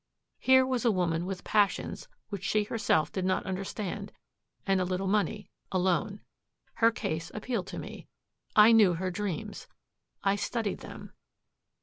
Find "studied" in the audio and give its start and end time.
10.37-10.79